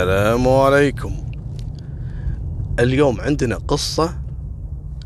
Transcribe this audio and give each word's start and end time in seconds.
السلام 0.00 0.48
عليكم. 0.48 1.12
اليوم 2.78 3.20
عندنا 3.20 3.56
قصة 3.56 4.18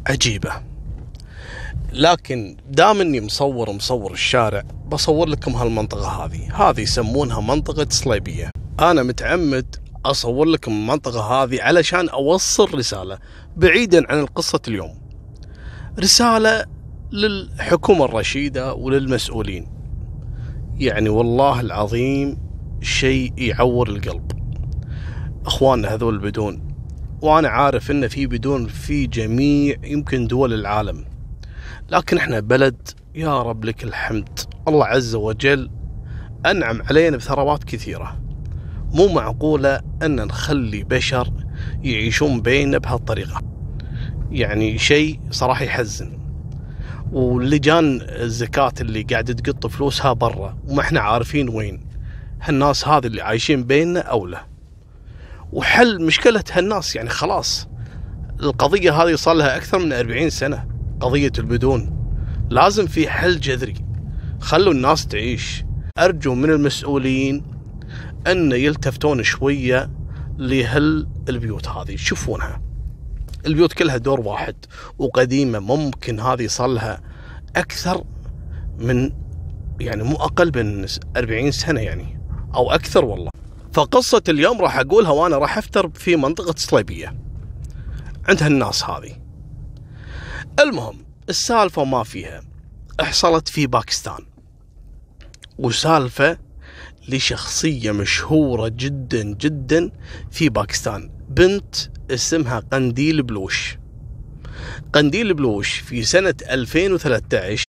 عجيبة. 0.06 0.52
لكن 1.92 2.56
دام 2.68 3.00
إني 3.00 3.20
مصور 3.20 3.72
مصور 3.72 4.12
الشارع 4.12 4.62
بصور 4.88 5.28
لكم 5.28 5.52
هالمنطقة 5.52 6.24
هذه. 6.24 6.70
هذه 6.70 6.80
يسمونها 6.80 7.40
منطقة 7.40 7.86
صليبية. 7.90 8.50
أنا 8.80 9.02
متعمد 9.02 9.76
أصور 10.04 10.46
لكم 10.46 10.72
المنطقة 10.72 11.20
هذه 11.20 11.62
علشان 11.62 12.08
أوصل 12.08 12.74
رسالة 12.74 13.18
بعيدا 13.56 14.12
عن 14.12 14.18
القصة 14.18 14.60
اليوم. 14.68 14.94
رسالة 15.98 16.64
للحكومة 17.12 18.04
الرشيدة 18.04 18.74
وللمسؤولين. 18.74 19.66
يعني 20.76 21.08
والله 21.08 21.60
العظيم 21.60 22.38
شيء 22.82 23.32
يعور 23.38 23.88
القلب. 23.88 24.33
أخواننا 25.46 25.94
هذول 25.94 26.18
بدون. 26.18 26.68
وأنا 27.22 27.48
عارف 27.48 27.90
إن 27.90 28.08
في 28.08 28.26
بدون 28.26 28.66
في 28.66 29.06
جميع 29.06 29.76
يمكن 29.84 30.26
دول 30.26 30.52
العالم. 30.54 31.04
لكن 31.90 32.16
إحنا 32.16 32.40
بلد 32.40 32.88
يا 33.14 33.42
رب 33.42 33.64
لك 33.64 33.84
الحمد. 33.84 34.40
الله 34.68 34.86
عز 34.86 35.14
وجل 35.14 35.70
أنعم 36.46 36.82
علينا 36.82 37.16
بثروات 37.16 37.64
كثيرة. 37.64 38.20
مو 38.92 39.08
معقولة 39.08 39.80
أن 40.02 40.16
نخلي 40.16 40.84
بشر 40.84 41.32
يعيشون 41.82 42.40
بيننا 42.40 42.78
بهالطريقة. 42.78 43.42
يعني 44.30 44.78
شيء 44.78 45.20
صراحة 45.30 45.64
يحزن. 45.64 46.18
ولجان 47.12 47.98
الزكاة 48.02 48.72
اللي 48.80 49.02
قاعدة 49.02 49.32
تقط 49.32 49.66
فلوسها 49.66 50.12
برا 50.12 50.58
وما 50.68 50.80
إحنا 50.80 51.00
عارفين 51.00 51.48
وين. 51.48 51.86
هالناس 52.40 52.88
هذه 52.88 53.06
اللي 53.06 53.22
عايشين 53.22 53.64
بيننا 53.64 54.00
أولى. 54.00 54.53
وحل 55.54 56.02
مشكلة 56.02 56.44
هالناس. 56.52 56.96
يعني 56.96 57.08
خلاص 57.08 57.68
القضية 58.40 59.02
هذه 59.02 59.14
صار 59.14 59.34
لها 59.34 59.56
أكثر 59.56 59.78
من 59.78 59.92
40 59.92 60.30
سنة 60.30 60.68
قضية 61.00 61.32
البدون. 61.38 62.08
لازم 62.50 62.86
في 62.86 63.10
حل 63.10 63.40
جذري. 63.40 63.74
خلوا 64.40 64.72
الناس 64.72 65.06
تعيش. 65.06 65.64
أرجو 65.98 66.34
من 66.34 66.50
المسؤولين 66.50 67.42
أن 68.26 68.52
يلتفتون 68.52 69.22
شوية 69.22 69.90
لهال 70.38 71.06
البيوت 71.28 71.68
هذه. 71.68 71.92
يشوفونها 71.92 72.62
البيوت 73.46 73.72
كلها 73.72 73.96
دور 73.96 74.20
واحد 74.20 74.56
وقديمة. 74.98 75.58
ممكن 75.58 76.20
هذه 76.20 76.46
صار 76.46 76.68
لها 76.68 77.00
أكثر 77.56 78.04
من 78.78 79.12
يعني 79.80 80.02
مو 80.02 80.16
أقل 80.16 80.64
من 80.64 80.86
40 81.16 81.50
سنة 81.50 81.80
يعني 81.80 82.20
أو 82.54 82.70
أكثر 82.70 83.04
والله. 83.04 83.30
فقصة 83.74 84.22
اليوم 84.28 84.60
راح 84.60 84.78
أقولها 84.78 85.10
وأنا 85.10 85.38
راح 85.38 85.58
أفتر 85.58 85.90
في 85.94 86.16
منطقة 86.16 86.54
صليبية. 86.56 87.16
عند 88.28 88.42
هالناس 88.42 88.84
هذه. 88.84 89.16
المهم 90.60 91.04
السالفة 91.28 91.84
ما 91.84 92.04
فيها. 92.04 92.42
حصلت 93.00 93.48
في 93.48 93.66
باكستان. 93.66 94.18
وسالفة 95.58 96.38
لشخصية 97.08 97.92
مشهورة 97.92 98.68
جدا 98.68 99.22
جدا 99.22 99.90
في 100.30 100.48
باكستان. 100.48 101.10
بنت 101.28 101.76
اسمها 102.10 102.60
قنديل 102.72 103.22
بلوش. 103.22 103.78
قنديل 104.92 105.34
بلوش 105.34 105.74
في 105.78 106.02
سنة 106.02 106.34
2013 106.50 107.64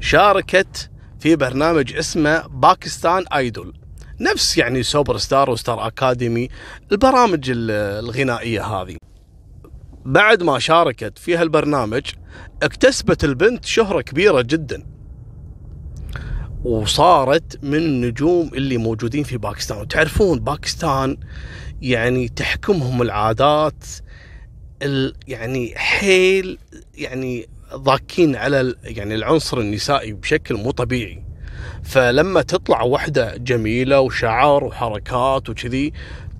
شاركت 0.00 0.90
في 1.20 1.36
برنامج 1.36 1.94
اسمه 1.94 2.46
Pakistan 2.46 3.24
Idol. 3.34 3.85
نفس 4.20 4.58
يعني 4.58 4.82
سوبر 4.82 5.16
ستار 5.16 5.50
وستار 5.50 5.86
أكاديمي 5.86 6.48
البرامج 6.92 7.52
الغنائية 7.54 8.64
هذه. 8.64 8.96
بعد 10.04 10.42
ما 10.42 10.58
شاركت 10.58 11.18
في 11.18 11.36
هالبرنامج 11.36 12.02
اكتسبت 12.62 13.24
البنت 13.24 13.64
شهرة 13.64 14.00
كبيرة 14.00 14.42
جدا. 14.42 14.86
وصارت 16.64 17.64
من 17.64 17.74
النجوم 17.74 18.50
اللي 18.54 18.76
موجودين 18.76 19.24
في 19.24 19.36
باكستان. 19.36 19.78
وتعرفون 19.78 20.40
باكستان 20.40 21.16
يعني 21.82 22.28
تحكمهم 22.28 23.02
العادات 23.02 23.84
يعني 25.28 25.72
حيل 25.76 26.58
يعني 26.94 27.46
ضاكين 27.74 28.36
على 28.36 28.74
يعني 28.84 29.14
العنصر 29.14 29.58
النسائي 29.58 30.12
بشكل 30.12 30.54
مو 30.54 30.70
طبيعي. 30.70 31.24
فلما 31.84 32.42
تطلع 32.42 32.82
وحدة 32.82 33.36
جميلة 33.36 34.00
وشعر 34.00 34.64
وحركات 34.64 35.48
وكذي 35.48 35.92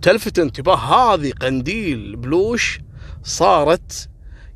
تلفت 0.03 0.39
انتباه 0.39 0.77
هذه 0.77 1.33
قنديل 1.33 2.17
بلوش 2.17 2.81
صارت 3.23 4.09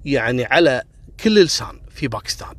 يعني 0.04 0.44
على 0.44 0.82
كل 1.24 1.44
لسان 1.44 1.80
في 1.90 2.08
باكستان. 2.08 2.54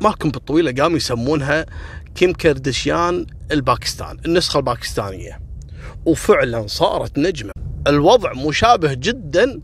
ماكم 0.00 0.30
بالطويلة 0.30 0.82
قاموا 0.82 0.96
يسمونها 0.96 1.66
كيم 2.14 2.32
كردشيان 2.32 3.26
الباكستان 3.52 4.18
النسخة 4.26 4.58
الباكستانية. 4.58 5.40
وفعلا 6.06 6.66
صارت 6.66 7.18
نجمة. 7.18 7.52
الوضع 7.86 8.32
مشابه 8.32 8.94
جدا 8.94 9.60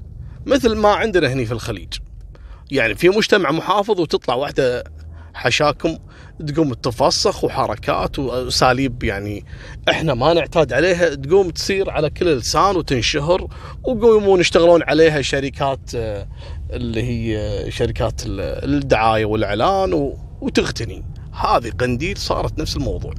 مثل 0.46 0.76
ما 0.76 0.88
عندنا 0.88 1.32
هنا 1.32 1.44
في 1.44 1.52
الخليج. 1.52 1.94
يعني 2.70 2.94
في 2.94 3.08
مجتمع 3.08 3.50
محافظ 3.50 4.00
وتطلع 4.00 4.34
واحدة 4.34 4.84
حشاكم 5.34 5.98
تقوم 6.46 6.74
تفسخ 6.74 7.44
وحركات 7.44 8.18
وأساليب 8.18 9.04
يعني 9.04 9.44
إحنا 9.88 10.14
ما 10.14 10.32
نعتاد 10.32 10.72
عليها 10.72 11.14
تقوم 11.14 11.50
تصير 11.50 11.90
على 11.90 12.10
كل 12.10 12.36
لسان 12.36 12.76
وتنشهر 12.76 13.48
ويقومون 13.84 14.40
يشتغلون 14.40 14.82
عليها 14.82 15.22
شركات 15.22 15.80
آه، 15.94 16.28
اللي 16.70 17.02
هي 17.02 17.70
شركات 17.70 18.20
الدعاية 18.26 19.24
والإعلان 19.24 20.12
وتغتني. 20.40 21.04
هذه 21.32 21.70
قنديل 21.70 22.16
صارت 22.16 22.58
نفس 22.58 22.76
الموضوع. 22.76 23.14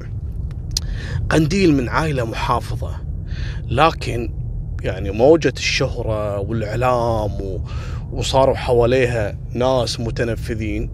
قنديل 1.30 1.76
من 1.76 1.90
عائلة 1.90 2.26
محافظة. 2.26 2.96
لكن 3.68 4.34
يعني 4.82 5.12
موجة 5.12 5.54
الشهرة 5.58 6.40
والإعلام 6.40 7.62
وصاروا 8.12 8.56
حواليها 8.56 9.38
ناس 9.52 10.00
متنفذين 10.00 10.90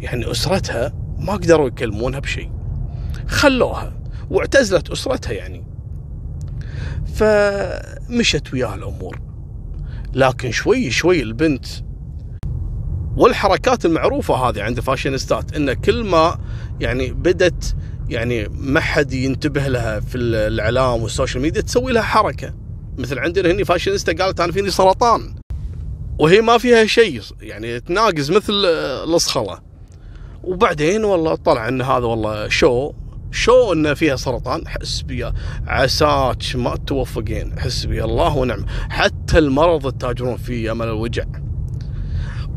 يعني 0.00 0.30
أسرتها 0.30 0.92
ما 1.22 1.32
قدروا 1.32 1.68
يكلمونها 1.68 2.20
بشيء. 2.20 2.50
خلوها 3.28 3.96
واعتزلت 4.30 4.90
أسرتها 4.90 5.32
يعني. 5.32 5.64
فمشت 7.14 8.52
وياها 8.52 8.74
الأمور. 8.74 9.20
لكن 10.14 10.50
شوي 10.50 10.90
شوي 10.90 11.22
البنت 11.22 11.66
والحركات 13.16 13.84
المعروفة 13.84 14.34
هذه 14.34 14.62
عند 14.62 14.76
الفاشينيستات 14.78 15.56
إن 15.56 15.72
كل 15.72 16.04
ما 16.04 16.38
يعني 16.80 17.12
بدت 17.12 17.76
يعني 18.08 18.48
ما 18.48 18.80
حد 18.80 19.12
ينتبه 19.12 19.68
لها 19.68 20.00
في 20.00 20.18
الإعلام 20.18 21.02
والسوشيال 21.02 21.42
ميديا 21.42 21.60
تسوي 21.60 21.92
لها 21.92 22.02
حركة. 22.02 22.54
مثل 22.98 23.18
عندنا 23.18 23.50
هني 23.50 23.64
فاشينيستا 23.64 24.24
قالت 24.24 24.40
أنا 24.40 24.52
فيني 24.52 24.70
سرطان. 24.70 25.34
وهي 26.18 26.40
ما 26.40 26.58
فيها 26.58 26.84
شيء 26.84 27.22
يعني 27.40 27.80
تناقز 27.80 28.30
مثل 28.30 28.52
الصخله 29.04 29.71
وبعدين 30.44 31.04
والله 31.04 31.34
طلع 31.34 31.68
إن 31.68 31.82
هذا 31.82 32.04
والله 32.06 32.48
شو 32.48 32.92
شو 33.30 33.72
انه 33.72 33.94
فيها 33.94 34.16
سرطان؟ 34.16 34.68
حسبي 34.68 35.32
عساك 35.66 36.42
ما 36.54 36.76
توفقين. 36.76 37.60
حسبي 37.60 38.04
الله 38.04 38.36
ونعم. 38.36 38.66
حتى 38.90 39.38
المرض 39.38 39.86
التاجرون 39.86 40.36
فيه 40.36 40.72
امل 40.72 40.86
الوجع 40.86 41.24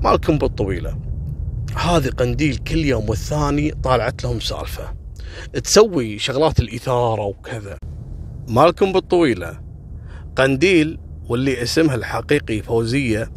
مالكم 0.03 0.37
بالطويلة. 0.37 0.97
هذه 1.75 2.09
قنديل 2.09 2.55
كل 2.55 2.77
يوم 2.77 3.09
والثاني 3.09 3.71
طالعت 3.71 4.23
لهم 4.23 4.39
سالفة. 4.39 4.93
تسوي 5.63 6.19
شغلات 6.19 6.59
الإثارة 6.59 7.21
وكذا. 7.21 7.77
مالكم 8.49 8.91
بالطويلة. 8.91 9.59
قنديل 10.35 10.99
واللي 11.29 11.63
اسمها 11.63 11.95
الحقيقي 11.95 12.61
فوزية 12.61 13.31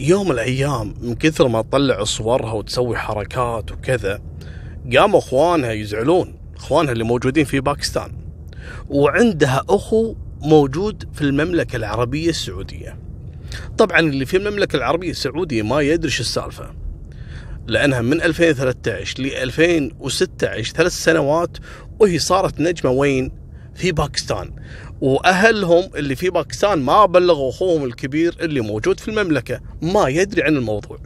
يوم 0.00 0.26
من 0.26 0.32
الأيام 0.32 0.94
من 1.00 1.14
كثر 1.14 1.48
ما 1.48 1.62
تطلع 1.62 2.04
صورها 2.04 2.52
وتسوي 2.52 2.96
حركات 2.96 3.72
وكذا 3.72 4.20
قاموا 4.96 5.18
أخوانها 5.18 5.72
يزعلون 5.72 6.34
أخوانها 6.56 6.92
اللي 6.92 7.04
موجودين 7.04 7.44
في 7.44 7.60
باكستان. 7.60 8.12
وعندها 8.88 9.62
أخو 9.68 10.14
موجود 10.40 11.08
في 11.14 11.22
المملكة 11.22 11.76
العربية 11.76 12.28
السعودية. 12.28 12.98
طبعا 13.78 14.00
اللي 14.00 14.26
في 14.26 14.36
المملكة 14.36 14.76
العربية 14.76 15.10
السعودية 15.10 15.62
ما 15.62 15.80
يدري 15.80 16.10
شو 16.10 16.22
السالفة 16.22 16.70
لأنها 17.66 18.00
من 18.00 18.22
2013 18.22 19.22
ل 19.22 19.26
2016 19.26 20.74
ثلاث 20.74 20.92
سنوات 20.92 21.56
وهي 21.98 22.18
صارت 22.18 22.60
نجمة 22.60 22.90
وين؟ 22.90 23.32
في 23.74 23.92
باكستان. 23.92 24.50
وأهلهم 25.00 25.90
اللي 25.94 26.16
في 26.16 26.30
باكستان 26.30 26.78
ما 26.78 27.06
بلغوا 27.06 27.50
أخوهم 27.50 27.84
الكبير 27.84 28.36
اللي 28.40 28.60
موجود 28.60 29.00
في 29.00 29.08
المملكة 29.08 29.60
ما 29.82 30.08
يدري 30.08 30.42
عن 30.42 30.56
الموضوع. 30.56 30.98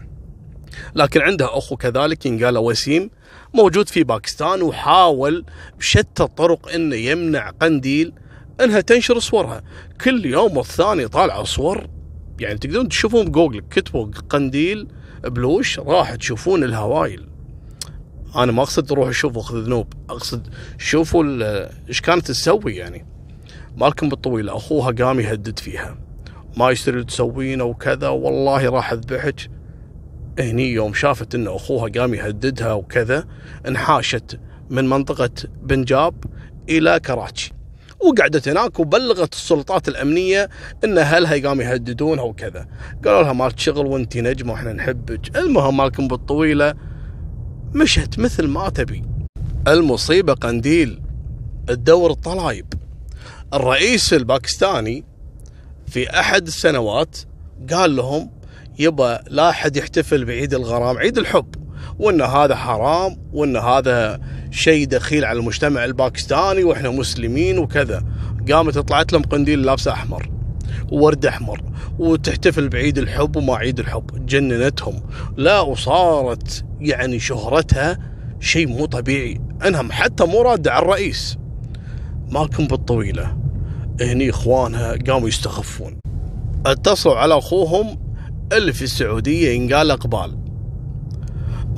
لكن 0.95 1.21
عنده 1.21 1.59
أخو 1.59 1.77
كذلك 1.77 2.27
ينقال 2.27 2.59
وسيم 2.59 3.11
موجود 3.55 3.89
في 3.89 4.05
باكستان 4.05 4.63
وحاول 4.63 5.45
بشتى 5.79 6.23
الطرق 6.23 6.69
إنه 6.69 6.97
يمنع 6.97 7.51
قنديل 7.51 8.13
إنها 8.61 8.81
تنشر 8.81 9.19
صورها. 9.19 9.63
كل 10.01 10.27
يوم 10.27 10.57
والثاني 10.57 11.09
طالعه 11.09 11.45
صور 11.45 11.87
يعني 12.41 12.59
تقدرون 12.59 12.89
تشوفون 12.89 13.25
بجوجل 13.25 13.61
كتبوا 13.71 14.07
قنديل 14.29 14.89
بلوش 15.25 15.79
راح 15.79 16.15
تشوفون 16.15 16.65
الهوايل. 16.65 17.29
أنا 18.37 18.53
ما 18.53 18.63
أقصد 18.63 18.93
روحوا 18.93 19.13
شوفوا 19.13 19.43
خذوا 19.43 19.65
ذنوب 19.65 19.93
أقصد 20.11 20.49
شوفوا 20.79 21.25
إيش 21.89 22.01
كانت 22.01 22.27
تسوي 22.27 22.77
يعني. 22.77 23.14
مالكم 23.77 24.09
بالطويلة 24.09 24.57
أخوها 24.57 24.91
قام 24.93 25.21
يهدد 25.21 25.59
فيها. 25.59 25.99
ما 26.57 26.71
يصير 26.71 27.03
تسوينه 27.03 27.65
وكذا 27.65 28.09
والله 28.09 28.71
راح 28.71 28.93
أذبحك. 28.93 29.51
هني 30.39 30.73
يوم 30.73 30.95
شافت 30.95 31.35
إن 31.35 31.47
أخوها 31.47 31.91
قام 31.99 32.15
يهددها 32.15 32.73
وكذا 32.73 33.25
انحاشت 33.69 34.41
من 34.71 34.89
منطقة 34.89 35.31
بنجاب 35.63 36.15
إلى 36.69 37.01
كراتشي 37.01 37.53
وقعدت 38.01 38.49
هناك 38.49 38.81
وبلغت 38.81 39.33
السلطات 39.33 39.89
الأمنية 39.89 40.49
إن 40.85 40.99
أهلها 40.99 41.49
قام 41.49 41.61
يهددونها 41.61 42.25
وكذا. 42.25 42.67
قالوا 43.05 43.23
لها 43.23 43.33
مالك 43.33 43.59
شغل 43.59 43.87
وأنت 43.87 44.17
نجمة 44.17 44.53
وإحنا 44.53 44.73
نحبك. 44.73 45.37
المهم 45.37 45.77
مالكم 45.77 46.09
بالطويلة 46.09 46.75
مشت 47.75 48.19
مثل 48.19 48.47
ما 48.47 48.69
تبي. 48.69 49.03
المصيبة 49.69 50.35
قنديل 50.35 51.01
الدور 51.71 52.11
الطلايب 52.11 52.67
الرئيس 53.55 54.13
الباكستاني 54.13 55.05
في 55.87 56.21
أحد 56.21 56.47
السنوات 56.47 57.19
قال 57.73 57.97
لهم 57.97 58.31
يبا 58.79 59.21
لا 59.29 59.51
أحد 59.51 59.77
يحتفل 59.77 60.25
بعيد 60.25 60.55
الغرام 60.55 60.99
عيد 60.99 61.19
الحب 61.19 61.55
وإن 61.99 62.21
هذا 62.21 62.57
حرام 62.57 63.17
وإن 63.33 63.57
هذا 63.57 64.21
شيء 64.51 64.87
دخيل 64.87 65.25
على 65.25 65.39
المجتمع 65.39 65.85
الباكستاني 65.85 66.65
وإحنا 66.65 66.91
مسلمين 66.91 67.59
وكذا. 67.59 68.05
قامت 68.53 68.79
طلعت 68.79 69.13
لهم 69.13 69.23
قنديل 69.23 69.63
لابسه 69.63 69.93
أحمر 69.93 70.31
وورد 70.93 71.27
أحمر 71.27 71.61
وتحتفل 71.99 72.69
بعيد 72.69 72.99
الحب 72.99 73.37
وما 73.37 73.57
عيد 73.57 73.81
الحب. 73.81 74.27
جننتهم. 74.27 75.03
لا 75.37 75.61
وصارت 75.61 76.65
يعني 76.81 77.19
شهرتها 77.19 77.99
شيء 78.41 78.67
مو 78.67 78.87
طبيعي. 78.87 79.41
أنهم 79.67 79.93
حتى 79.93 80.25
مو 80.25 80.43
راده 80.43 80.73
على 80.73 80.83
الرئيس. 80.83 81.39
مالكم 82.31 82.67
بالطويلة. 82.67 83.44
هني 84.01 84.31
إخوانها 84.31 84.97
قاموا 85.07 85.29
يستخفون. 85.29 85.99
اتصلوا 86.67 87.17
على 87.17 87.39
أخوهم 87.39 87.99
اللي 88.53 88.73
في 88.73 88.83
السعودية 88.83 89.51
ينقال 89.51 89.91
أقبال. 89.91 90.39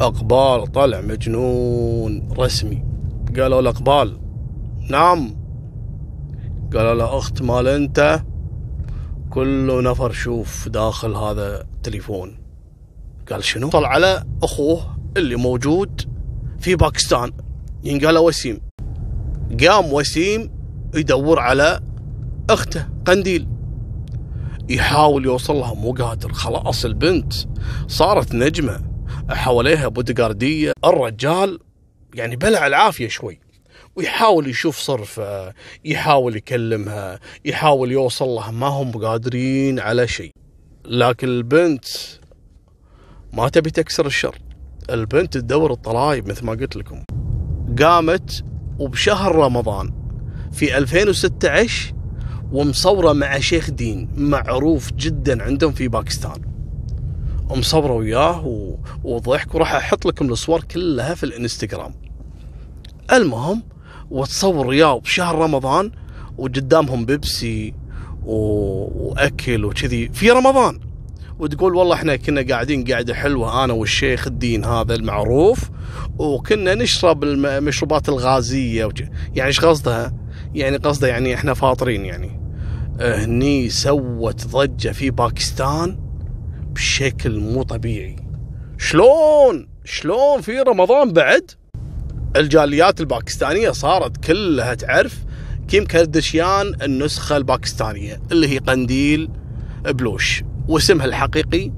أقبال 0.01 0.73
طلع 0.73 1.01
مجنون 1.01 2.29
رسمي. 2.39 2.85
قالوا 3.37 3.63
له 3.63 3.71
أقبال 3.71 4.19
نعم. 4.91 5.37
قالوا 6.75 6.95
له 6.95 7.19
أخت 7.19 7.43
مال 7.43 7.69
أنت؟ 7.69 8.23
كل 9.31 9.85
نفر 9.85 10.13
شوف 10.13 10.69
داخل 10.69 11.15
هذا 11.15 11.61
التليفون 11.61 12.39
قال 13.31 13.45
شنو؟ 13.45 13.69
طلع 13.69 13.89
على 13.89 14.25
أخوه 14.43 14.99
اللي 15.17 15.37
موجود 15.37 16.01
في 16.61 16.77
باكستان. 16.77 17.33
ينقال 17.85 18.19
وسيم. 18.19 18.61
قام 19.61 19.93
وسيم 19.93 20.51
يدور 20.95 21.39
على 21.39 21.81
أخته 22.51 22.89
قنديل. 23.07 23.49
يحاول 24.69 25.25
يوصل 25.25 25.57
لها 25.57 25.75
مو 25.75 25.93
قادر 25.93 26.33
خلاص 26.33 26.85
البنت 26.85 27.33
صارت 27.89 28.35
نجمة. 28.35 28.83
حواليها 29.31 29.89
بودقارديه 29.89 30.73
الرجال 30.85 31.59
يعني 32.15 32.37
بلع 32.37 32.67
العافية 32.67 33.09
شوي. 33.09 33.41
ويحاول 33.97 34.47
يشوف 34.49 34.79
صرفه 34.79 35.53
يحاول 35.85 36.37
يكلمها 36.37 37.21
يحاول 37.45 37.93
يوصل 37.93 38.29
لها. 38.29 38.51
ما 38.51 38.67
هم 38.67 38.91
قادرين 38.91 39.81
على 39.81 40.09
شيء. 40.09 40.31
لكن 40.85 41.29
البنت 41.29 41.85
ما 43.33 43.49
تبي 43.49 43.71
تكسر 43.71 44.07
الشر. 44.07 44.39
البنت 44.91 45.35
تدور 45.35 45.73
الطلايب 45.73 46.29
مثل 46.29 46.45
ما 46.45 46.53
قلت 46.53 46.77
لكم. 46.77 47.03
قامت 47.83 48.45
وبشهر 48.79 49.35
رمضان 49.35 49.93
في 50.53 50.79
2016 50.79 51.96
ومصورة 52.53 53.13
مع 53.13 53.39
شيخ 53.39 53.71
دين 53.71 54.09
معروف 54.17 54.93
جدا 54.93 55.43
عندهم 55.43 55.73
في 55.73 55.89
باكستان 55.89 56.43
ومصورة 57.51 57.93
وياه 57.93 58.77
وضحك 59.05 59.55
وراح 59.55 59.75
أحط 59.75 60.07
لكم 60.07 60.31
الصور 60.31 60.61
كلها 60.61 61.15
في 61.15 61.25
الإنستغرام 61.25 61.95
المهم 63.13 63.63
وتصور 64.11 64.67
وياه 64.67 64.99
بشهر 64.99 65.39
رمضان 65.39 65.91
وقدامهم 66.39 67.05
بيبسي 67.07 67.75
و... 68.25 68.35
وأكل 69.09 69.65
وكذي 69.65 70.09
في 70.09 70.31
رمضان 70.31 70.81
وتقول 71.39 71.75
والله 71.75 71.95
إحنا 71.95 72.17
كنا 72.17 72.47
قاعدين 72.49 72.85
قاعدة 72.85 73.15
حلوة 73.15 73.65
أنا 73.65 73.73
والشيخ 73.73 74.27
الدين 74.27 74.65
هذا 74.65 74.95
المعروف 74.95 75.71
وكنا 76.19 76.75
نشرب 76.75 77.25
المشروبات 77.25 78.09
الغازية. 78.09 78.89
يعني 79.35 79.49
إيش 79.49 79.61
قصدها؟ 79.61 80.15
يعني 80.55 80.77
قصده 80.77 81.09
يعني 81.09 81.35
إحنا 81.35 81.55
فاطرين 81.55 82.05
يعني. 82.05 82.41
هني 83.01 83.69
سوت 83.71 84.47
ضجة 84.47 84.89
في 84.93 85.11
باكستان 85.11 85.99
بشكل 86.75 87.41
مو 87.41 87.63
طبيعي. 87.63 88.17
شلون؟ 88.79 89.69
شلون 89.85 90.41
في 90.41 90.61
رمضان 90.61 91.13
بعد؟ 91.13 91.51
الجاليات 92.37 93.01
الباكستانية 93.01 93.71
صارت 93.71 94.17
كلها 94.25 94.75
تعرف 94.75 95.25
كيم 95.69 95.85
كاردشيان 95.85 96.75
النسخة 96.83 97.37
الباكستانية 97.37 98.21
اللي 98.33 98.49
هي 98.49 98.59
قنديل 98.59 99.31
بلوش 99.85 100.45
واسمها 100.69 101.07
الحقيقي 101.07 101.73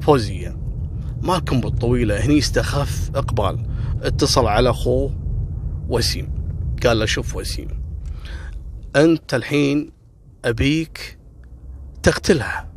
فوزية. 0.00 0.56
مالكم 1.22 1.60
بالطويلة 1.60 2.26
هني 2.26 2.38
استخف 2.38 3.10
إقبال. 3.14 3.66
اتصل 4.02 4.46
على 4.46 4.70
اخوه 4.70 5.14
وسيم. 5.88 6.38
قال 6.86 6.98
له 6.98 7.06
شوف 7.06 7.36
وسيم 7.36 7.77
أنت 9.04 9.34
الحين 9.34 9.92
أبيك 10.44 11.18
تقتلها. 12.02 12.68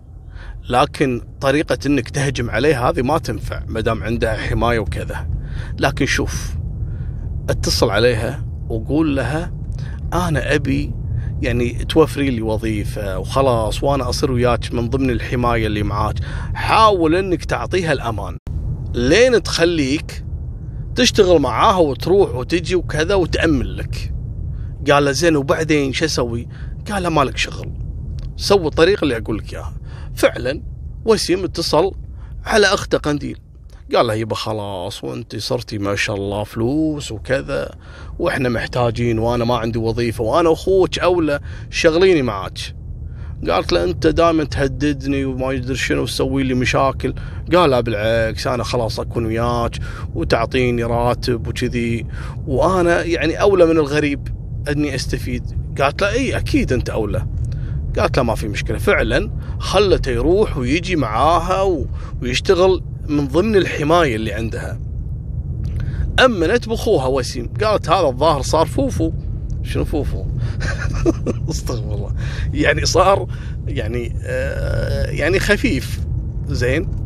لكن 0.69 1.21
طريقة 1.41 1.77
إنك 1.85 2.09
تهجم 2.09 2.49
عليه 2.49 2.89
هذه 2.89 3.01
ما 3.01 3.17
تنفع 3.17 3.63
ما 3.67 3.81
دام 3.81 4.03
عندها 4.03 4.37
حماية 4.37 4.79
وكذا. 4.79 5.29
لكن 5.79 6.05
شوف 6.05 6.55
اتصل 7.49 7.89
عليها 7.89 8.45
وقول 8.69 9.15
لها 9.15 9.53
أنا 10.13 10.55
أبي 10.55 10.93
يعني 11.41 11.69
توفري 11.69 12.29
لي 12.29 12.41
وظيفة 12.41 13.19
وخلاص 13.19 13.83
وأنا 13.83 14.09
أصير 14.09 14.31
وياك 14.31 14.73
من 14.73 14.89
ضمن 14.89 15.09
الحماية 15.09 15.67
اللي 15.67 15.83
معاك. 15.83 16.15
حاول 16.53 17.15
إنك 17.15 17.45
تعطيها 17.45 17.91
الأمان. 17.91 18.37
لين 18.93 19.43
تخليك 19.43 20.25
تشتغل 20.95 21.39
معاها 21.39 21.77
وتروح 21.77 22.35
وتجي 22.35 22.75
وكذا 22.75 23.15
وتأمن 23.15 23.65
لك. 23.65 24.13
قال 24.89 25.05
له 25.05 25.11
زين 25.11 25.35
وبعدين 25.35 25.93
شو 25.93 26.05
أسوي؟ 26.05 26.47
قال 26.91 27.03
له 27.03 27.09
مالك 27.09 27.37
شغل. 27.37 27.71
سوي 28.37 28.67
الطريقة 28.67 29.03
اللي 29.03 29.17
أقول 29.17 29.37
لك 29.37 29.53
إياها. 29.53 29.73
فعلا 30.15 30.61
وسيم 31.05 31.43
اتصل 31.43 31.91
على 32.45 32.67
أخته 32.67 32.97
قنديل. 32.97 33.37
قال 33.95 34.07
له 34.07 34.13
يبا 34.13 34.35
خلاص 34.35 35.03
وأنت 35.03 35.35
صرتي 35.35 35.77
ما 35.77 35.95
شاء 35.95 36.15
الله 36.15 36.43
فلوس 36.43 37.11
وكذا 37.11 37.71
وإحنا 38.19 38.49
محتاجين 38.49 39.19
وأنا 39.19 39.45
ما 39.45 39.57
عندي 39.57 39.79
وظيفة 39.79 40.23
وأنا 40.23 40.53
أخوك 40.53 40.99
أولى 40.99 41.39
شغليني 41.69 42.21
معاك. 42.21 42.59
قالت 43.49 43.71
له 43.71 43.83
أنت 43.83 44.07
دائما 44.07 44.43
تهددني 44.43 45.25
وما 45.25 45.51
يدري 45.51 45.75
شنو 45.75 46.05
تسوي 46.05 46.43
لي 46.43 46.53
مشاكل. 46.53 47.13
قال 47.53 47.83
بالعكس 47.83 48.47
أنا 48.47 48.63
خلاص 48.63 48.99
أكون 48.99 49.25
وياك 49.25 49.75
وتعطيني 50.15 50.83
راتب 50.83 51.47
وكذي. 51.47 52.05
وأنا 52.47 53.03
يعني 53.03 53.41
أولى 53.41 53.65
من 53.65 53.77
الغريب. 53.77 54.40
اني 54.69 54.95
استفيد. 54.95 55.43
قالت 55.81 56.01
له 56.01 56.11
إي 56.11 56.37
أكيد 56.37 56.73
أنت 56.73 56.89
أولى. 56.89 57.27
قالت 57.99 58.17
له 58.17 58.23
ما 58.23 58.35
في 58.35 58.47
مشكلة. 58.47 58.77
فعلا 58.77 59.31
خلته 59.59 60.11
يروح 60.11 60.57
ويجي 60.57 60.95
معاها 60.95 61.85
ويشتغل 62.21 62.83
من 63.07 63.27
ضمن 63.27 63.55
الحماية 63.55 64.15
اللي 64.15 64.33
عندها. 64.33 64.79
أمنت 66.25 66.67
بأخوها 66.69 67.05
وسيم. 67.07 67.49
قالت 67.63 67.89
هذا 67.89 68.07
الظاهر 68.07 68.41
صار 68.41 68.65
فوفو. 68.65 69.11
شنو 69.63 69.85
فوفو؟ 69.85 70.25
أستغفر 71.49 71.93
الله. 71.95 72.15
يعني 72.53 72.85
صار 72.85 73.27
يعني 73.67 74.15
آه 74.23 75.05
يعني 75.05 75.39
خفيف. 75.39 75.99
زين؟ 76.47 77.00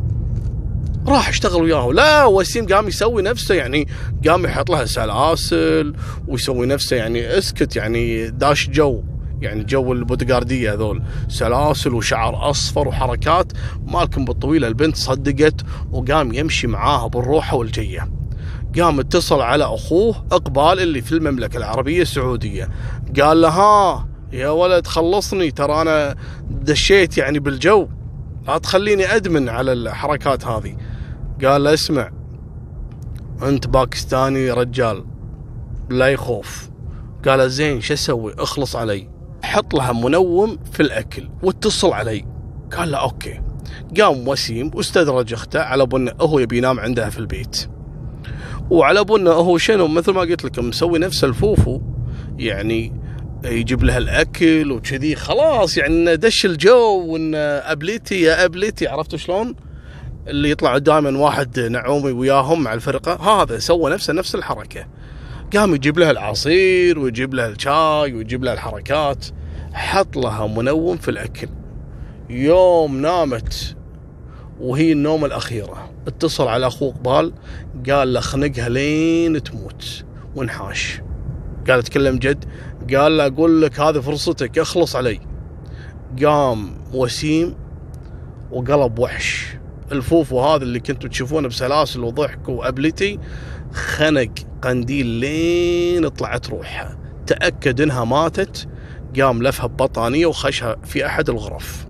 راح 1.07 1.29
اشتغل 1.29 1.61
وياه 1.61 1.91
لا 1.93 2.25
وسيم 2.25 2.65
قام 2.67 2.87
يسوي 2.87 3.21
نفسه 3.21 3.55
يعني 3.55 3.87
قام 4.27 4.45
يحط 4.45 4.69
لها 4.69 4.85
سلاسل 4.85 5.93
ويسوي 6.27 6.65
نفسه 6.65 6.95
يعني 6.95 7.37
اسكت 7.37 7.75
يعني 7.75 8.29
داش 8.29 8.69
جو 8.69 9.03
يعني 9.41 9.63
جو 9.63 9.93
البودغارديه 9.93 10.73
هذول. 10.73 11.03
سلاسل 11.27 11.93
وشعر 11.93 12.49
أصفر 12.49 12.87
وحركات. 12.87 13.51
مالكم 13.85 14.25
بالطويله 14.25 14.67
البنت 14.67 14.95
صدقت 14.95 15.61
وقام 15.91 16.33
يمشي 16.33 16.67
معاها 16.67 17.07
بالروحة 17.07 17.57
والجية. 17.57 18.09
قام 18.79 18.99
اتصل 18.99 19.41
على 19.41 19.63
أخوه 19.63 20.25
إقبال 20.31 20.79
اللي 20.79 21.01
في 21.01 21.11
المملكة 21.11 21.57
العربية 21.57 22.01
السعودية. 22.01 22.69
قال 23.21 23.41
له 23.41 23.49
ها 23.49 24.07
يا 24.33 24.49
ولد 24.49 24.87
خلصني 24.87 25.51
ترى 25.51 25.81
أنا 25.81 26.15
دشيت 26.49 27.17
يعني 27.17 27.39
بالجو. 27.39 27.87
لا 28.47 28.57
تخليني 28.57 29.15
أدمن 29.15 29.49
على 29.49 29.73
الحركات 29.73 30.45
هذه. 30.45 30.77
قال 31.43 31.63
له 31.63 31.73
اسمع 31.73 32.11
انت 33.43 33.67
باكستاني 33.67 34.51
رجال 34.51 35.05
لا 35.89 36.07
يخوف. 36.07 36.69
قال 37.25 37.51
زين 37.51 37.81
شو 37.81 37.93
أسوي؟ 37.93 38.33
اخلص 38.39 38.75
علي. 38.75 39.09
حط 39.43 39.73
لها 39.73 39.93
منوم 39.93 40.57
في 40.71 40.79
الأكل 40.79 41.29
واتصل 41.43 41.93
علي. 41.93 42.25
قال 42.77 42.91
له 42.91 42.97
okay. 42.97 43.41
قام 43.99 44.27
وسيم 44.27 44.71
واستدرج 44.73 45.33
اخته 45.33 45.59
على 45.61 45.85
إنه 45.85 46.11
هو 46.21 46.39
يبي 46.39 46.57
ينام 46.57 46.79
عندها 46.79 47.09
في 47.09 47.19
البيت. 47.19 47.67
وعلى 48.69 49.03
إنه 49.03 49.31
هو 49.31 49.57
شنو؟ 49.57 49.87
مثل 49.87 50.11
ما 50.11 50.21
قلت 50.21 50.45
لكم 50.45 50.69
مسوي 50.69 50.99
نفس 50.99 51.23
الفوفو. 51.23 51.81
يعني 52.37 52.93
يجيب 53.45 53.83
لها 53.83 53.97
الأكل 53.97 54.71
وكذي 54.71 55.15
خلاص 55.15 55.77
يعني 55.77 56.15
دش 56.15 56.45
الجو 56.45 57.05
وان 57.07 57.35
أبليتي 57.35 58.21
يا 58.21 58.45
أبليتي 58.45 58.87
عرفت 58.87 59.15
شلون؟ 59.15 59.55
اللي 60.27 60.49
يطلع 60.49 60.77
دائما 60.77 61.17
واحد 61.17 61.59
نعومي 61.59 62.11
وياهم 62.11 62.63
مع 62.63 62.73
الفرقة 62.73 63.41
هذا 63.41 63.59
سوى 63.59 63.91
نفسه 63.91 64.13
نفس 64.13 64.35
الحركة. 64.35 64.87
قام 65.55 65.75
يجيب 65.75 65.99
لها 65.99 66.11
العصير 66.11 66.99
ويجيب 66.99 67.33
لها 67.33 67.47
الشاي 67.47 68.13
ويجيب 68.13 68.43
لها 68.43 68.53
الحركات 68.53 69.25
حط 69.73 70.17
لها 70.17 70.47
منوم 70.47 70.97
في 70.97 71.11
الأكل. 71.11 71.47
يوم 72.29 73.01
نامت 73.01 73.75
وهي 74.59 74.91
النومة 74.91 75.25
الأخيرة 75.25 75.89
اتصل 76.07 76.47
على 76.47 76.67
أخوه 76.67 76.93
قبال 76.93 77.33
قال 77.89 78.13
له 78.13 78.19
خنقها 78.19 78.69
لين 78.69 79.43
تموت 79.43 80.05
وانحاش. 80.35 81.01
قال 81.69 81.79
اتكلم 81.79 82.17
جد 82.17 82.45
قال 82.95 83.17
له 83.17 83.25
أقول 83.27 83.61
لك 83.61 83.79
هذه 83.79 83.99
فرصتك 83.99 84.59
اخلص 84.59 84.95
علي. 84.95 85.19
قام 86.23 86.77
وسيم 86.93 87.55
وقلب 88.51 88.99
وحش. 88.99 89.55
الفوفو 89.91 90.41
هذا 90.41 90.63
اللي 90.63 90.79
كنتوا 90.79 91.09
تشوفونه 91.09 91.47
بسلاسل 91.47 92.03
وضحك 92.03 92.49
وأبلتي 92.49 93.19
خنق 93.73 94.31
قنديل 94.61 95.05
لين 95.05 96.07
طلعت 96.07 96.49
روحها. 96.49 96.97
تأكد 97.27 97.81
إنها 97.81 98.05
ماتت 98.05 98.67
قام 99.19 99.43
لفها 99.43 99.67
ببطانية 99.67 100.25
وخشها 100.25 100.75
في 100.83 101.05
أحد 101.05 101.29
الغرف. 101.29 101.85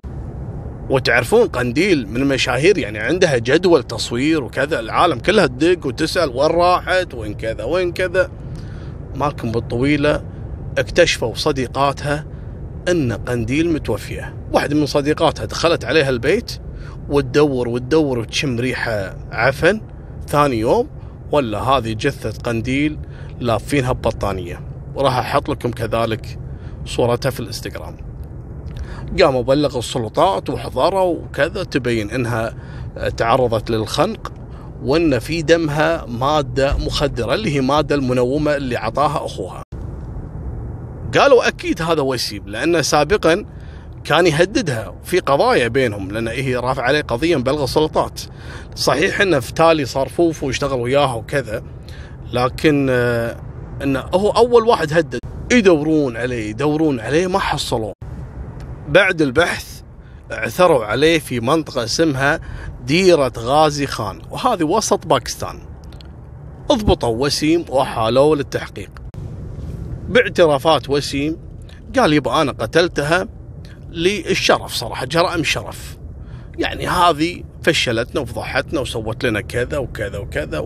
وتعرفون 0.90 1.48
قنديل 1.48 2.08
من 2.08 2.16
المشاهير 2.16 2.78
يعني 2.78 2.98
عندها 2.98 3.38
جدول 3.38 3.82
تصوير 3.82 4.44
وكذا 4.44 4.80
العالم 4.80 5.18
كلها 5.18 5.46
تدق 5.46 5.86
وتسأل 5.86 6.28
وين 6.28 6.50
راحت 6.50 7.14
وين 7.14 7.34
كذا 7.34 7.64
وين 7.64 7.92
كذا. 7.92 8.30
ماكم 9.14 9.52
بالطويلة 9.52 10.24
اكتشفوا 10.78 11.34
صديقاتها 11.34 12.26
إن 12.88 13.12
قنديل 13.12 13.72
متوفية. 13.72 14.34
واحدة 14.52 14.76
من 14.76 14.86
صديقاتها 14.86 15.44
دخلت 15.44 15.84
عليها 15.84 16.10
البيت 16.10 16.58
وتدور 17.08 17.68
وتدور 17.68 18.18
وتشم 18.18 18.58
ريحة 18.60 19.16
عفن 19.32 19.80
ثاني 20.28 20.58
يوم 20.58 20.88
ولا 21.32 21.58
هذه 21.58 21.92
جثة 21.92 22.42
قنديل 22.42 22.98
لافينها 23.40 23.92
ببطانيه 23.92 24.60
وراح 24.94 25.18
أحط 25.18 25.48
لكم 25.48 25.70
كذلك 25.70 26.38
صورتها 26.84 27.30
في 27.30 27.40
الإنستغرام 27.40 27.96
قاموا 29.20 29.42
بلغوا 29.42 29.78
السلطات 29.78 30.50
وحضروا 30.50 31.18
وكذا 31.18 31.64
تبين 31.64 32.10
إنها 32.10 32.54
تعرضت 33.16 33.70
للخنق 33.70 34.32
وإن 34.82 35.18
في 35.18 35.42
دمها 35.42 36.06
مادة 36.06 36.76
مخدرة 36.76 37.34
اللي 37.34 37.54
هي 37.54 37.60
مادة 37.60 37.94
المنومة 37.94 38.56
اللي 38.56 38.76
عطاها 38.76 39.26
أخوها. 39.26 39.62
قالوا 41.18 41.48
أكيد 41.48 41.82
هذا 41.82 42.02
وسيم 42.02 42.42
لأنه 42.46 42.80
سابقا 42.80 43.44
كان 44.06 44.26
يهددها 44.26 44.94
في 45.04 45.18
قضايا 45.18 45.68
بينهم 45.68 46.10
لأن 46.10 46.28
هي 46.28 46.56
رافع 46.56 46.82
عليه 46.82 47.00
قضيه 47.00 47.36
مبلغ 47.36 47.64
السلطات. 47.64 48.20
صحيح 48.74 49.20
انه 49.20 49.40
في 49.40 49.52
تالي 49.52 49.84
صار 49.84 50.08
فوف 50.08 50.42
واشتغل 50.42 50.80
وياها 50.80 51.14
وكذا 51.14 51.62
لكن 52.32 52.86
آه، 52.90 53.36
انه 53.82 54.00
هو 54.00 54.30
أول 54.30 54.68
واحد 54.68 54.92
هدد 54.92 55.18
يدورون 55.52 56.16
عليه 56.16 56.50
يدورون 56.50 57.00
عليه 57.00 57.26
ما 57.26 57.38
حصلوه. 57.38 57.92
بعد 58.88 59.22
البحث 59.22 59.82
عثروا 60.30 60.84
عليه 60.84 61.18
في 61.18 61.40
منطقة 61.40 61.84
اسمها 61.84 62.40
ديرة 62.84 63.32
غازي 63.38 63.86
خان 63.86 64.22
وهذه 64.30 64.64
وسط 64.64 65.06
باكستان 65.06 65.58
اضبطوا 66.70 67.26
وسيم 67.26 67.64
وحالوه 67.68 68.36
للتحقيق 68.36 68.90
باعترافات 70.08 70.90
وسيم 70.90 71.36
قال 71.98 72.12
يبا 72.12 72.42
أنا 72.42 72.52
قتلتها 72.52 73.28
للشرف 73.96 74.74
صراحة 74.74 75.06
جرائم 75.06 75.44
شرف. 75.44 75.96
يعني 76.58 76.88
هذه 76.88 77.42
فشلتنا 77.62 78.20
وفضحتنا 78.20 78.80
وسوت 78.80 79.24
لنا 79.24 79.40
كذا 79.40 79.78
وكذا 79.78 80.18
وكذا 80.18 80.64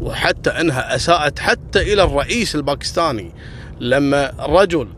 وحتى 0.00 0.50
إنها 0.50 0.94
أساءت 0.94 1.38
حتى 1.38 1.92
إلى 1.92 2.02
الرئيس 2.02 2.54
الباكستاني. 2.54 3.32
لما 3.80 4.32
رجل 4.40 4.88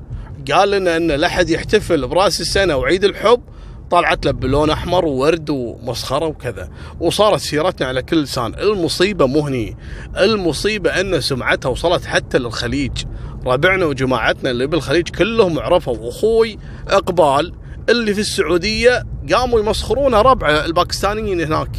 قال 0.52 0.70
لنا 0.70 0.96
إن 0.96 1.10
لا 1.10 1.26
أحد 1.26 1.50
يحتفل 1.50 2.08
برأس 2.08 2.40
السنة 2.40 2.76
وعيد 2.76 3.04
الحب 3.04 3.42
طلعت 3.90 4.26
له 4.26 4.32
بلون 4.32 4.70
أحمر 4.70 5.04
وورد 5.04 5.50
ومسخرة 5.50 6.26
وكذا. 6.26 6.70
وصارت 7.00 7.40
سيرتنا 7.40 7.86
على 7.86 8.02
كل 8.02 8.22
لسان. 8.22 8.54
المصيبة 8.54 9.26
مو 9.26 9.40
هني. 9.40 9.76
المصيبة 10.18 11.00
إن 11.00 11.20
سمعتها 11.20 11.68
وصلت 11.68 12.04
حتى 12.04 12.38
للخليج. 12.38 13.04
ربعنا 13.46 13.84
وجماعتنا 13.84 14.50
اللي 14.50 14.66
بالخليج 14.66 15.08
كلهم 15.08 15.58
عرفوا 15.58 15.96
واخوي 15.96 16.58
إقبال 16.88 17.52
اللي 17.88 18.14
في 18.14 18.20
السعودية 18.20 19.02
قاموا 19.32 19.60
يمسخرونه 19.60 20.22
ربع 20.22 20.64
الباكستانيين 20.64 21.40
هناك. 21.40 21.70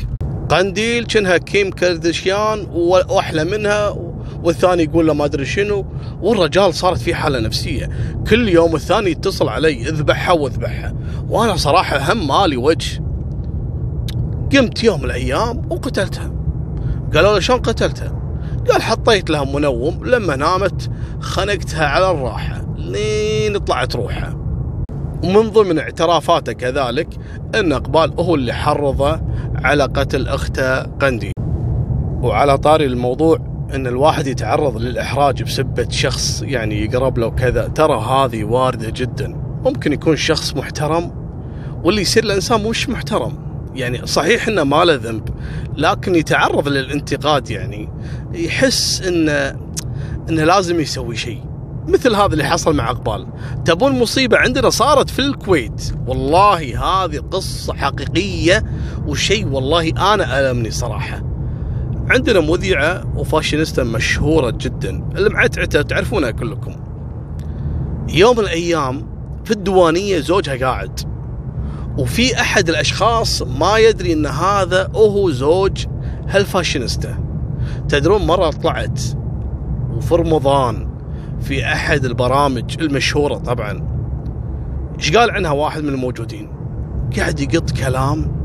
قنديل 0.50 1.06
كأنها 1.06 1.38
كيم 1.38 1.72
كردشيان 1.72 2.68
وأحلى 2.72 3.44
منها 3.44 3.96
والثاني 4.44 4.84
يقول 4.84 5.08
له 5.08 5.14
ما 5.14 5.26
أدري 5.26 5.46
شنو. 5.46 5.86
والرجال 6.22 6.74
صارت 6.74 6.98
في 6.98 7.16
حالة 7.16 7.40
نفسية. 7.40 7.90
كل 8.30 8.50
يوم 8.50 8.76
الثاني 8.76 9.12
يتصل 9.12 9.50
علي 9.50 9.90
اذبحها 9.90 10.34
واذبحها 10.34 10.94
وأنا 11.30 11.56
صراحة 11.56 12.14
هم 12.14 12.28
مالي 12.28 12.58
وجه. 12.58 13.04
قمت 14.54 14.84
يوم 14.84 15.00
من 15.00 15.06
الأيام 15.06 15.68
وقتلتها. 15.70 16.34
قالوا 17.14 17.34
له 17.34 17.40
شلون 17.40 17.60
قتلتها؟ 17.60 18.22
قال 18.70 18.82
حطيت 18.82 19.30
لها 19.30 19.44
منوم. 19.44 20.06
لما 20.06 20.36
نامت 20.36 20.90
خنقتها 21.20 21.86
على 21.86 22.12
الراحة. 22.12 22.66
لين 22.78 23.58
طلعت 23.58 23.96
روحها. 23.96 24.47
ومن 25.24 25.50
ضمن 25.50 25.80
اعترافاته 25.80 26.52
كذلك 26.52 27.08
أن 27.56 27.72
إقبال 27.72 28.14
هو 28.20 28.36
اللي 28.36 28.54
حرضه 28.54 29.22
على 29.56 29.84
قتل 29.84 30.28
أخته 30.28 30.82
قندي 30.82 31.32
وعلى 32.22 32.58
طاري 32.58 32.86
الموضوع 32.86 33.38
أن 33.76 33.88
الواحد 33.88 34.28
يتعرض 34.28 34.78
للإحراج 34.78 35.44
بسبة 35.44 35.90
شخص 35.90 36.42
يعني 36.42 36.86
يقرب 36.86 37.18
له 37.18 37.30
كذا. 37.30 37.68
ترى 37.68 38.00
هذه 38.00 38.44
واردة 38.44 38.92
جدا. 38.96 39.36
ممكن 39.66 39.94
يكون 39.94 40.16
شخص 40.16 40.56
محترم 40.56 41.12
واللي 41.84 42.02
يصير 42.02 42.24
الإنسان 42.24 42.64
مش 42.64 42.90
محترم. 42.90 43.34
يعني 43.76 44.08
صحيح 44.08 44.48
إنه 44.48 44.64
ما 44.64 44.86
له 44.86 44.94
ذنب 44.94 45.30
لكن 45.78 46.16
يتعرض 46.16 46.68
للانتقاد 46.68 47.50
يعني 47.50 47.90
يحس 48.34 49.02
انه 49.02 49.60
إنه 50.30 50.44
لازم 50.44 50.80
يسوي 50.80 51.16
شيء. 51.16 51.42
مثل 51.88 52.16
هذا 52.16 52.26
اللي 52.26 52.44
حصل 52.44 52.76
مع 52.76 52.90
اقبال. 52.90 53.28
تبون 53.66 54.00
مصيبة 54.00 54.38
عندنا 54.38 54.70
صارت 54.70 55.10
في 55.10 55.20
الكويت. 55.20 55.94
والله 56.08 56.84
هذه 56.84 57.18
قصة 57.18 57.74
حقيقية 57.74 58.64
وشيء 59.08 59.48
والله 59.48 60.14
أنا 60.14 60.40
ألمني 60.40 60.72
صراحة. 60.72 61.24
عندنا 62.10 62.40
مذيعة 62.40 63.04
وفاشينيستا 63.16 63.84
مشهورة 63.84 64.50
جدا 64.50 65.04
المعتعته 65.18 65.82
تعرفونها 65.82 66.32
كلكم. 66.32 66.76
يوم 68.10 68.38
من 68.38 68.44
الأيام 68.44 69.08
في 69.46 69.52
الديوانية 69.52 70.20
زوجها 70.20 70.56
قاعد. 70.56 71.00
وفي 71.98 72.42
أحد 72.42 72.70
الأشخاص 72.70 73.42
ما 73.42 73.78
يدري 73.78 74.14
إن 74.14 74.26
هذا 74.26 74.90
هو 74.96 75.30
زوج 75.30 75.86
هالفاشينيستا. 76.28 77.18
تدرون 77.90 78.22
مرة 78.26 78.50
طلعت 78.50 79.02
وفي 79.98 80.16
رمضان. 80.16 80.87
في 81.48 81.66
أحد 81.66 82.06
البرامج 82.06 82.76
المشهورة 82.80 83.36
طبعا. 83.36 83.98
إيش 85.00 85.16
قال 85.16 85.32
عنها 85.32 85.52
واحد 85.52 85.84
من 85.84 85.90
الموجودين؟ 85.90 86.50
قاعد 87.18 87.40
يقط 87.40 87.72
كلام 87.72 88.36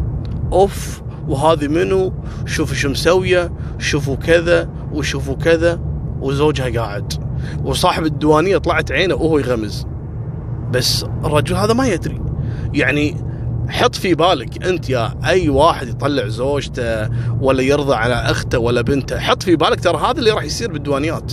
أوف 0.52 1.02
وهذه 1.28 1.68
منو؟ 1.68 2.12
شوفوا 2.46 2.74
شو 2.74 2.88
مسوية 2.88 3.52
شوفوا 3.78 4.16
كذا 4.16 4.68
وشوفوا 4.92 5.34
كذا 5.34 5.80
وزوجها 6.20 6.80
قاعد. 6.80 7.12
وصاحب 7.64 8.04
الديوانية 8.04 8.58
طلعت 8.58 8.92
عينه 8.92 9.14
وهو 9.14 9.38
يغمز. 9.38 9.86
بس 10.70 11.04
الرجل 11.24 11.56
هذا 11.56 11.72
ما 11.72 11.86
يدري. 11.86 12.20
يعني 12.74 13.16
حط 13.68 13.94
في 13.94 14.14
بالك 14.14 14.66
أنت 14.66 14.90
يا 14.90 15.14
أي 15.24 15.48
واحد 15.48 15.88
يطلع 15.88 16.28
زوجته 16.28 17.08
ولا 17.40 17.62
يرضى 17.62 17.94
على 17.94 18.14
أخته 18.14 18.58
ولا 18.58 18.80
بنته. 18.80 19.18
حط 19.18 19.42
في 19.42 19.56
بالك 19.56 19.80
ترى 19.80 19.96
هذا 19.96 20.18
اللي 20.18 20.30
راح 20.30 20.44
يصير 20.44 20.72
بالديوانيات. 20.72 21.32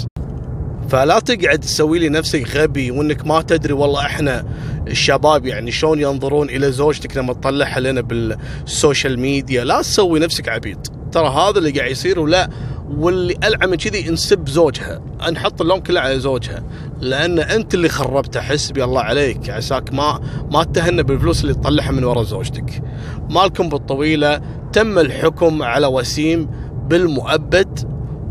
فلا 0.89 1.19
تقعد 1.19 1.59
تسوي 1.59 1.99
لي 1.99 2.09
نفسك 2.09 2.57
غبي 2.57 2.91
وإنك 2.91 3.27
ما 3.27 3.41
تدري 3.41 3.73
والله 3.73 4.05
إحنا 4.05 4.45
الشباب 4.87 5.45
يعني 5.45 5.71
شلون 5.71 6.01
ينظرون 6.01 6.49
إلى 6.49 6.71
زوجتك 6.71 7.17
لما 7.17 7.33
تطلعها 7.33 7.79
لنا 7.79 8.01
بالسوشيال 8.01 9.19
ميديا. 9.19 9.63
لا 9.63 9.81
تسوي 9.81 10.19
نفسك 10.19 10.49
عبيد. 10.49 10.87
ترى 11.11 11.27
هذا 11.27 11.57
اللي 11.57 11.71
قاعد 11.71 11.91
يصير 11.91 12.19
ولا 12.19 12.49
واللي 12.89 13.37
ألعن 13.43 13.69
من 13.69 13.75
كذي 13.75 14.09
نسب 14.09 14.49
زوجها. 14.49 15.01
نحط 15.31 15.61
اللوم 15.61 15.79
كله 15.79 15.99
على 15.99 16.19
زوجها. 16.19 16.63
لأن 17.01 17.39
أنت 17.39 17.73
اللي 17.73 17.89
خربته 17.89 18.41
حسبي 18.41 18.83
الله 18.83 19.01
عليك. 19.01 19.49
عساك 19.49 19.93
ما 19.93 20.19
ما 20.51 20.63
تهنى 20.63 21.03
بالفلوس 21.03 21.41
اللي 21.41 21.53
تطلعها 21.53 21.91
من 21.91 22.03
ورا 22.03 22.23
زوجتك. 22.23 22.83
مالكم 23.29 23.69
بالطويلة 23.69 24.41
تم 24.73 24.99
الحكم 24.99 25.63
على 25.63 25.87
وسيم 25.87 26.49
بالمؤبد 26.87 27.79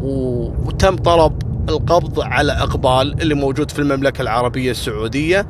وتم 0.02 0.96
طلب 0.96 1.47
القبض 1.68 2.20
على 2.20 2.52
إقبال 2.52 3.22
اللي 3.22 3.34
موجود 3.34 3.70
في 3.70 3.78
المملكة 3.78 4.22
العربية 4.22 4.70
السعودية 4.70 5.46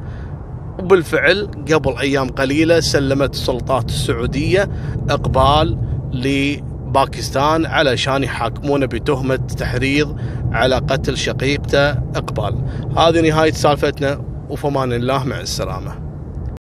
وبالفعل 0.78 1.50
قبل 1.72 1.96
أيام 1.98 2.28
قليلة 2.28 2.80
سلمت 2.80 3.34
السلطات 3.34 3.88
السعودية 3.88 4.68
إقبال 5.10 5.78
لباكستان 6.12 7.66
علشان 7.66 8.24
يحاكمونه 8.24 8.86
بتهمة 8.86 9.36
تحريض 9.36 10.16
على 10.52 10.76
قتل 10.76 11.16
شقيقته 11.16 11.90
إقبال. 11.90 12.54
هذه 12.96 13.20
نهاية 13.20 13.52
سالفتنا 13.52 14.24
وفمان 14.50 14.92
الله 14.92 15.24
مع 15.24 15.40
السلامة. 15.40 16.07